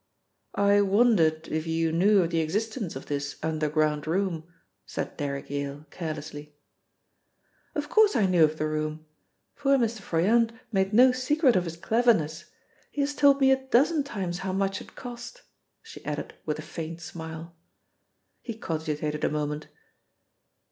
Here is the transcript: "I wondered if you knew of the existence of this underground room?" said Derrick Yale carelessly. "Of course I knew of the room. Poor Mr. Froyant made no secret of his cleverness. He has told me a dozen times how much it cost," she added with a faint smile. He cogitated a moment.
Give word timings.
"I 0.55 0.81
wondered 0.81 1.47
if 1.47 1.67
you 1.67 1.91
knew 1.91 2.23
of 2.23 2.31
the 2.31 2.39
existence 2.39 2.95
of 2.95 3.05
this 3.05 3.37
underground 3.43 4.07
room?" 4.07 4.45
said 4.83 5.15
Derrick 5.15 5.51
Yale 5.51 5.85
carelessly. 5.91 6.55
"Of 7.75 7.87
course 7.87 8.15
I 8.15 8.25
knew 8.25 8.43
of 8.43 8.57
the 8.57 8.65
room. 8.65 9.05
Poor 9.55 9.77
Mr. 9.77 10.01
Froyant 10.01 10.53
made 10.71 10.91
no 10.91 11.11
secret 11.11 11.55
of 11.55 11.65
his 11.65 11.77
cleverness. 11.77 12.45
He 12.89 13.01
has 13.01 13.13
told 13.13 13.39
me 13.39 13.51
a 13.51 13.63
dozen 13.67 14.03
times 14.03 14.39
how 14.39 14.53
much 14.53 14.81
it 14.81 14.95
cost," 14.95 15.43
she 15.83 16.03
added 16.03 16.33
with 16.47 16.57
a 16.57 16.63
faint 16.63 16.99
smile. 16.99 17.55
He 18.41 18.55
cogitated 18.57 19.23
a 19.23 19.29
moment. 19.29 19.67